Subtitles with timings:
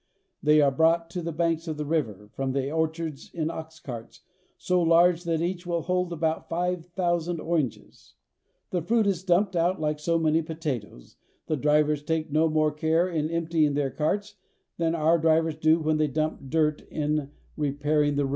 [0.41, 4.21] They are brought to the banks of the river from the orchards in ox carts
[4.57, 8.15] so large that each will hold about five thousand oranges.
[8.71, 13.07] The fruit is dumped out hke so many potatoes, the drivers taking no more care
[13.07, 14.37] in emptying their carts
[14.79, 18.29] than our drivers do when they dump dirt in repairing the roads.